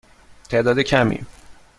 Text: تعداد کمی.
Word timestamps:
تعداد 0.49 0.79
کمی. 0.81 1.25